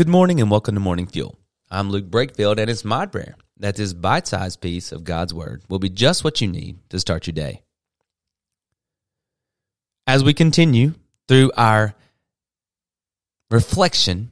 Good 0.00 0.08
morning 0.08 0.40
and 0.40 0.50
welcome 0.50 0.74
to 0.76 0.80
Morning 0.80 1.06
Fuel. 1.08 1.38
I'm 1.70 1.90
Luke 1.90 2.06
Brakefield, 2.06 2.58
and 2.58 2.70
it's 2.70 2.86
my 2.86 3.04
prayer 3.04 3.34
that 3.58 3.76
this 3.76 3.92
bite 3.92 4.26
sized 4.26 4.62
piece 4.62 4.92
of 4.92 5.04
God's 5.04 5.34
Word 5.34 5.62
will 5.68 5.78
be 5.78 5.90
just 5.90 6.24
what 6.24 6.40
you 6.40 6.48
need 6.48 6.78
to 6.88 6.98
start 6.98 7.26
your 7.26 7.34
day. 7.34 7.60
As 10.06 10.24
we 10.24 10.32
continue 10.32 10.94
through 11.28 11.52
our 11.54 11.94
reflection 13.50 14.30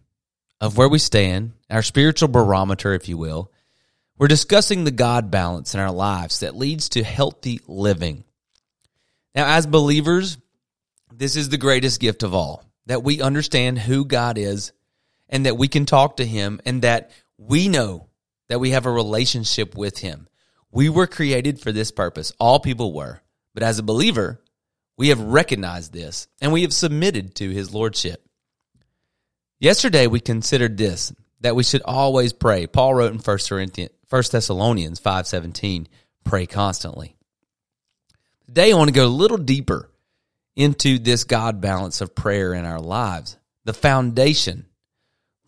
of 0.58 0.78
where 0.78 0.88
we 0.88 0.98
stand, 0.98 1.52
our 1.68 1.82
spiritual 1.82 2.28
barometer, 2.28 2.94
if 2.94 3.06
you 3.06 3.18
will, 3.18 3.52
we're 4.16 4.26
discussing 4.26 4.84
the 4.84 4.90
God 4.90 5.30
balance 5.30 5.74
in 5.74 5.80
our 5.80 5.92
lives 5.92 6.40
that 6.40 6.56
leads 6.56 6.88
to 6.88 7.04
healthy 7.04 7.60
living. 7.66 8.24
Now, 9.34 9.54
as 9.54 9.66
believers, 9.66 10.38
this 11.12 11.36
is 11.36 11.50
the 11.50 11.58
greatest 11.58 12.00
gift 12.00 12.22
of 12.22 12.32
all 12.32 12.64
that 12.86 13.02
we 13.02 13.20
understand 13.20 13.78
who 13.78 14.06
God 14.06 14.38
is 14.38 14.72
and 15.28 15.46
that 15.46 15.56
we 15.56 15.68
can 15.68 15.86
talk 15.86 16.16
to 16.16 16.26
him 16.26 16.60
and 16.64 16.82
that 16.82 17.10
we 17.36 17.68
know 17.68 18.08
that 18.48 18.60
we 18.60 18.70
have 18.70 18.86
a 18.86 18.90
relationship 18.90 19.76
with 19.76 19.98
him. 19.98 20.28
We 20.70 20.88
were 20.88 21.06
created 21.06 21.60
for 21.60 21.72
this 21.72 21.90
purpose. 21.90 22.32
All 22.38 22.60
people 22.60 22.92
were. 22.92 23.22
But 23.54 23.62
as 23.62 23.78
a 23.78 23.82
believer, 23.82 24.40
we 24.96 25.08
have 25.08 25.20
recognized 25.20 25.92
this 25.92 26.28
and 26.40 26.52
we 26.52 26.62
have 26.62 26.72
submitted 26.72 27.34
to 27.36 27.50
his 27.50 27.72
lordship. 27.74 28.24
Yesterday 29.60 30.06
we 30.06 30.20
considered 30.20 30.76
this 30.76 31.12
that 31.40 31.56
we 31.56 31.64
should 31.64 31.82
always 31.84 32.32
pray. 32.32 32.66
Paul 32.66 32.94
wrote 32.94 33.12
in 33.12 33.18
1 33.18 33.38
Corinthians 33.48 33.92
1 34.08 34.22
Thessalonians 34.32 35.00
5:17, 35.00 35.86
pray 36.24 36.46
constantly. 36.46 37.16
Today 38.46 38.72
I 38.72 38.76
want 38.76 38.88
to 38.88 38.94
go 38.94 39.06
a 39.06 39.08
little 39.08 39.36
deeper 39.36 39.90
into 40.56 40.98
this 40.98 41.24
God 41.24 41.60
balance 41.60 42.00
of 42.00 42.14
prayer 42.14 42.54
in 42.54 42.64
our 42.64 42.80
lives. 42.80 43.36
The 43.64 43.74
foundation 43.74 44.67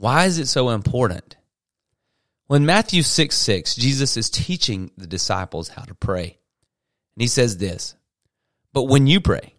why 0.01 0.25
is 0.25 0.39
it 0.39 0.49
so 0.49 0.71
important? 0.71 1.37
When 2.47 2.65
Matthew 2.65 3.03
6 3.03 3.37
6, 3.37 3.75
Jesus 3.75 4.17
is 4.17 4.31
teaching 4.31 4.91
the 4.97 5.07
disciples 5.07 5.69
how 5.69 5.83
to 5.83 5.95
pray. 5.95 6.39
And 7.15 7.23
he 7.23 7.27
says 7.27 7.59
this 7.59 7.95
But 8.73 8.85
when 8.85 9.07
you 9.07 9.21
pray, 9.21 9.57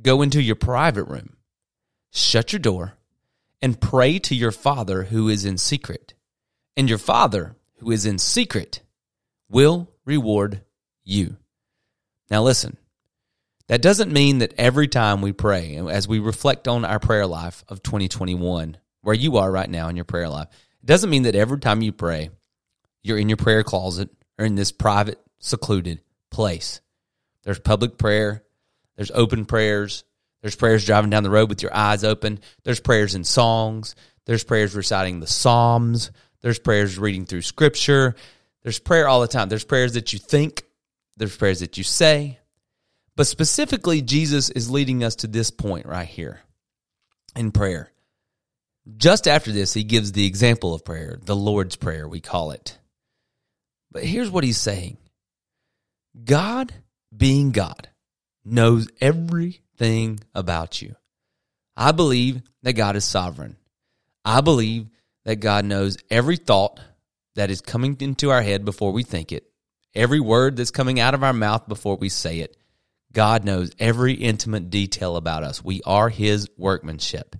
go 0.00 0.22
into 0.22 0.40
your 0.40 0.54
private 0.54 1.06
room, 1.06 1.36
shut 2.12 2.52
your 2.52 2.60
door, 2.60 2.94
and 3.60 3.80
pray 3.80 4.20
to 4.20 4.36
your 4.36 4.52
Father 4.52 5.02
who 5.02 5.28
is 5.28 5.44
in 5.44 5.58
secret. 5.58 6.14
And 6.76 6.88
your 6.88 6.98
Father 6.98 7.56
who 7.78 7.90
is 7.90 8.06
in 8.06 8.18
secret 8.18 8.82
will 9.48 9.90
reward 10.04 10.62
you. 11.02 11.36
Now, 12.30 12.44
listen, 12.44 12.76
that 13.66 13.82
doesn't 13.82 14.12
mean 14.12 14.38
that 14.38 14.54
every 14.56 14.86
time 14.86 15.20
we 15.20 15.32
pray, 15.32 15.74
as 15.78 16.06
we 16.06 16.20
reflect 16.20 16.68
on 16.68 16.84
our 16.84 17.00
prayer 17.00 17.26
life 17.26 17.64
of 17.68 17.82
2021, 17.82 18.76
where 19.08 19.16
you 19.16 19.38
are 19.38 19.50
right 19.50 19.70
now 19.70 19.88
in 19.88 19.96
your 19.96 20.04
prayer 20.04 20.28
life. 20.28 20.48
It 20.82 20.86
doesn't 20.86 21.08
mean 21.08 21.22
that 21.22 21.34
every 21.34 21.58
time 21.58 21.80
you 21.80 21.92
pray, 21.92 22.28
you're 23.02 23.16
in 23.16 23.30
your 23.30 23.38
prayer 23.38 23.62
closet 23.62 24.10
or 24.38 24.44
in 24.44 24.54
this 24.54 24.70
private, 24.70 25.18
secluded 25.38 26.02
place. 26.30 26.82
There's 27.42 27.58
public 27.58 27.96
prayer, 27.96 28.44
there's 28.96 29.10
open 29.12 29.46
prayers, 29.46 30.04
there's 30.42 30.56
prayers 30.56 30.84
driving 30.84 31.08
down 31.08 31.22
the 31.22 31.30
road 31.30 31.48
with 31.48 31.62
your 31.62 31.74
eyes 31.74 32.04
open, 32.04 32.40
there's 32.64 32.80
prayers 32.80 33.14
in 33.14 33.24
songs, 33.24 33.96
there's 34.26 34.44
prayers 34.44 34.74
reciting 34.74 35.20
the 35.20 35.26
Psalms, 35.26 36.10
there's 36.42 36.58
prayers 36.58 36.98
reading 36.98 37.24
through 37.24 37.40
scripture, 37.40 38.14
there's 38.62 38.78
prayer 38.78 39.08
all 39.08 39.22
the 39.22 39.26
time. 39.26 39.48
There's 39.48 39.64
prayers 39.64 39.94
that 39.94 40.12
you 40.12 40.18
think, 40.18 40.64
there's 41.16 41.34
prayers 41.34 41.60
that 41.60 41.78
you 41.78 41.82
say. 41.82 42.40
But 43.16 43.26
specifically, 43.26 44.02
Jesus 44.02 44.50
is 44.50 44.70
leading 44.70 45.02
us 45.02 45.16
to 45.16 45.28
this 45.28 45.50
point 45.50 45.86
right 45.86 46.06
here 46.06 46.40
in 47.34 47.52
prayer. 47.52 47.90
Just 48.96 49.28
after 49.28 49.52
this, 49.52 49.74
he 49.74 49.84
gives 49.84 50.12
the 50.12 50.26
example 50.26 50.74
of 50.74 50.84
prayer, 50.84 51.18
the 51.22 51.36
Lord's 51.36 51.76
Prayer, 51.76 52.08
we 52.08 52.20
call 52.20 52.52
it. 52.52 52.78
But 53.90 54.04
here's 54.04 54.30
what 54.30 54.44
he's 54.44 54.58
saying 54.58 54.96
God, 56.24 56.72
being 57.14 57.50
God, 57.50 57.88
knows 58.44 58.88
everything 59.00 60.20
about 60.34 60.80
you. 60.80 60.94
I 61.76 61.92
believe 61.92 62.42
that 62.62 62.72
God 62.74 62.96
is 62.96 63.04
sovereign. 63.04 63.56
I 64.24 64.40
believe 64.40 64.88
that 65.24 65.36
God 65.36 65.64
knows 65.64 65.96
every 66.10 66.36
thought 66.36 66.80
that 67.34 67.50
is 67.50 67.60
coming 67.60 67.96
into 68.00 68.30
our 68.30 68.42
head 68.42 68.64
before 68.64 68.92
we 68.92 69.02
think 69.02 69.32
it, 69.32 69.50
every 69.94 70.20
word 70.20 70.56
that's 70.56 70.70
coming 70.70 70.98
out 70.98 71.14
of 71.14 71.22
our 71.22 71.32
mouth 71.32 71.68
before 71.68 71.96
we 71.96 72.08
say 72.08 72.40
it. 72.40 72.56
God 73.12 73.44
knows 73.44 73.70
every 73.78 74.14
intimate 74.14 74.70
detail 74.70 75.16
about 75.16 75.44
us. 75.44 75.64
We 75.64 75.82
are 75.86 76.08
His 76.08 76.48
workmanship. 76.56 77.36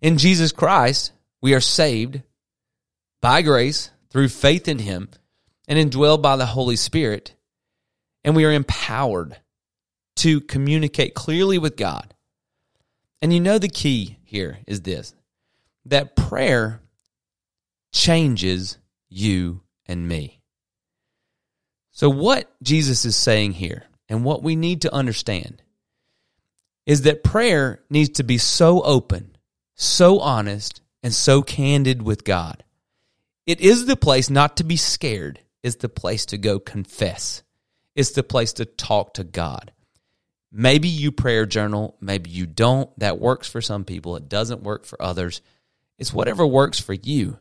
In 0.00 0.16
Jesus 0.16 0.52
Christ, 0.52 1.12
we 1.42 1.54
are 1.54 1.60
saved 1.60 2.22
by 3.20 3.42
grace 3.42 3.90
through 4.10 4.28
faith 4.28 4.66
in 4.66 4.78
Him 4.78 5.10
and 5.68 5.78
indwelled 5.78 6.22
by 6.22 6.36
the 6.36 6.46
Holy 6.46 6.76
Spirit, 6.76 7.34
and 8.24 8.34
we 8.34 8.44
are 8.44 8.52
empowered 8.52 9.36
to 10.16 10.40
communicate 10.40 11.14
clearly 11.14 11.58
with 11.58 11.76
God. 11.76 12.14
And 13.22 13.32
you 13.32 13.40
know, 13.40 13.58
the 13.58 13.68
key 13.68 14.18
here 14.24 14.58
is 14.66 14.82
this 14.82 15.14
that 15.84 16.16
prayer 16.16 16.80
changes 17.92 18.78
you 19.08 19.62
and 19.86 20.08
me. 20.08 20.40
So, 21.90 22.08
what 22.08 22.50
Jesus 22.62 23.04
is 23.04 23.16
saying 23.16 23.52
here, 23.52 23.84
and 24.08 24.24
what 24.24 24.42
we 24.42 24.56
need 24.56 24.82
to 24.82 24.94
understand, 24.94 25.62
is 26.86 27.02
that 27.02 27.22
prayer 27.22 27.82
needs 27.90 28.10
to 28.10 28.22
be 28.22 28.38
so 28.38 28.82
open 28.82 29.36
so 29.80 30.18
honest, 30.18 30.82
and 31.02 31.14
so 31.14 31.40
candid 31.40 32.02
with 32.02 32.22
God. 32.24 32.62
It 33.46 33.60
is 33.60 33.86
the 33.86 33.96
place 33.96 34.28
not 34.28 34.58
to 34.58 34.64
be 34.64 34.76
scared, 34.76 35.40
it's 35.62 35.76
the 35.76 35.88
place 35.88 36.26
to 36.26 36.38
go 36.38 36.58
confess. 36.58 37.42
It's 37.96 38.10
the 38.10 38.22
place 38.22 38.52
to 38.54 38.66
talk 38.66 39.14
to 39.14 39.24
God. 39.24 39.72
Maybe 40.52 40.88
you 40.88 41.12
prayer 41.12 41.46
journal, 41.46 41.96
maybe 42.00 42.30
you 42.30 42.46
don't. 42.46 42.90
That 42.98 43.18
works 43.18 43.48
for 43.48 43.60
some 43.60 43.84
people, 43.84 44.16
it 44.16 44.28
doesn't 44.28 44.62
work 44.62 44.84
for 44.84 45.00
others. 45.00 45.40
It's 45.98 46.12
whatever 46.12 46.46
works 46.46 46.78
for 46.78 46.94
you. 46.94 47.38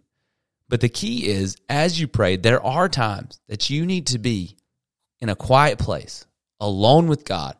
But 0.69 0.81
the 0.81 0.89
key 0.89 1.27
is, 1.27 1.57
as 1.67 1.99
you 1.99 2.07
pray, 2.07 2.37
there 2.37 2.63
are 2.63 2.87
times 2.87 3.41
that 3.49 3.69
you 3.69 3.85
need 3.85 4.07
to 4.07 4.19
be 4.19 4.55
in 5.19 5.27
a 5.27 5.35
quiet 5.35 5.77
place, 5.77 6.25
alone 6.59 7.07
with 7.07 7.25
God, 7.25 7.57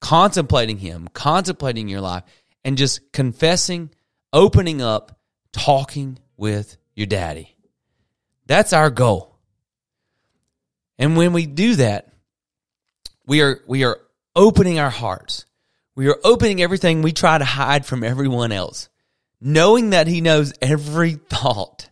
contemplating 0.00 0.78
Him, 0.78 1.08
contemplating 1.12 1.88
your 1.88 2.00
life, 2.00 2.24
and 2.66 2.76
just 2.76 3.12
confessing, 3.12 3.90
opening 4.32 4.82
up, 4.82 5.20
talking 5.52 6.18
with 6.36 6.76
your 6.96 7.06
daddy. 7.06 7.54
That's 8.46 8.72
our 8.72 8.90
goal. 8.90 9.38
And 10.98 11.16
when 11.16 11.32
we 11.32 11.46
do 11.46 11.76
that, 11.76 12.12
we 13.24 13.40
are 13.40 13.60
we 13.68 13.84
are 13.84 14.00
opening 14.34 14.80
our 14.80 14.90
hearts. 14.90 15.46
We 15.94 16.08
are 16.08 16.18
opening 16.24 16.60
everything 16.60 17.02
we 17.02 17.12
try 17.12 17.38
to 17.38 17.44
hide 17.44 17.86
from 17.86 18.02
everyone 18.02 18.50
else, 18.50 18.88
knowing 19.40 19.90
that 19.90 20.08
he 20.08 20.20
knows 20.20 20.52
every 20.60 21.12
thought. 21.12 21.88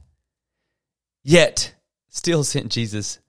Yet 1.23 1.73
still 2.09 2.43
sent 2.43 2.73
Jesus 2.73 3.21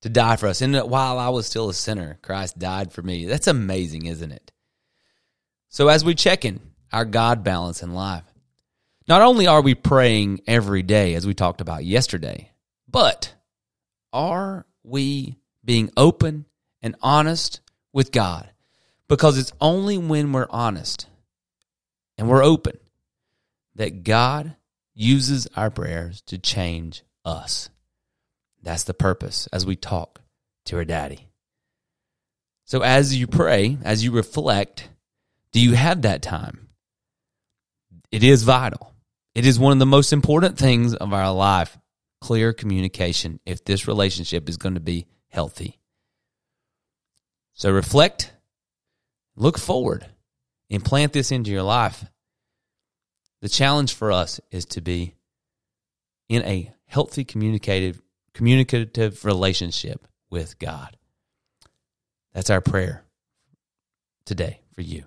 to 0.00 0.08
die 0.08 0.36
for 0.36 0.46
us. 0.46 0.62
And 0.62 0.74
while 0.74 1.18
I 1.18 1.28
was 1.28 1.46
still 1.46 1.68
a 1.68 1.74
sinner, 1.74 2.18
Christ 2.22 2.58
died 2.58 2.90
for 2.90 3.02
me. 3.02 3.26
That's 3.26 3.48
amazing, 3.48 4.06
isn't 4.06 4.32
it? 4.32 4.50
So 5.68 5.88
as 5.88 6.02
we 6.02 6.14
check 6.14 6.46
in, 6.46 6.60
our 6.92 7.04
God 7.04 7.44
balance 7.44 7.82
in 7.82 7.94
life. 7.94 8.24
Not 9.08 9.22
only 9.22 9.46
are 9.46 9.62
we 9.62 9.74
praying 9.74 10.40
every 10.46 10.82
day, 10.82 11.14
as 11.14 11.26
we 11.26 11.34
talked 11.34 11.60
about 11.60 11.84
yesterday, 11.84 12.50
but 12.88 13.34
are 14.12 14.66
we 14.82 15.36
being 15.64 15.90
open 15.96 16.46
and 16.82 16.96
honest 17.00 17.60
with 17.92 18.10
God? 18.10 18.50
Because 19.08 19.38
it's 19.38 19.52
only 19.60 19.98
when 19.98 20.32
we're 20.32 20.48
honest 20.50 21.06
and 22.18 22.28
we're 22.28 22.42
open 22.42 22.78
that 23.76 24.02
God 24.02 24.56
uses 24.94 25.46
our 25.54 25.70
prayers 25.70 26.22
to 26.22 26.38
change 26.38 27.02
us. 27.24 27.68
That's 28.62 28.84
the 28.84 28.94
purpose 28.94 29.46
as 29.52 29.64
we 29.64 29.76
talk 29.76 30.20
to 30.64 30.76
our 30.76 30.84
daddy. 30.84 31.28
So 32.64 32.82
as 32.82 33.14
you 33.14 33.28
pray, 33.28 33.78
as 33.84 34.02
you 34.02 34.10
reflect, 34.10 34.88
do 35.52 35.60
you 35.60 35.74
have 35.74 36.02
that 36.02 36.22
time? 36.22 36.65
It 38.10 38.22
is 38.22 38.42
vital. 38.42 38.94
It 39.34 39.46
is 39.46 39.58
one 39.58 39.72
of 39.72 39.78
the 39.78 39.86
most 39.86 40.12
important 40.12 40.58
things 40.58 40.94
of 40.94 41.12
our 41.12 41.32
life 41.32 41.78
clear 42.20 42.52
communication 42.52 43.38
if 43.44 43.64
this 43.64 43.86
relationship 43.86 44.48
is 44.48 44.56
going 44.56 44.74
to 44.74 44.80
be 44.80 45.06
healthy. 45.28 45.78
So 47.52 47.70
reflect, 47.70 48.32
look 49.36 49.58
forward, 49.58 50.06
and 50.70 50.84
plant 50.84 51.12
this 51.12 51.30
into 51.30 51.50
your 51.50 51.62
life. 51.62 52.04
The 53.42 53.48
challenge 53.48 53.94
for 53.94 54.10
us 54.12 54.40
is 54.50 54.64
to 54.66 54.80
be 54.80 55.14
in 56.28 56.42
a 56.42 56.72
healthy 56.86 57.24
communicative 57.24 58.02
communicative 58.34 59.24
relationship 59.24 60.06
with 60.28 60.58
God. 60.58 60.96
That's 62.34 62.50
our 62.50 62.60
prayer 62.60 63.02
today 64.26 64.60
for 64.74 64.82
you. 64.82 65.04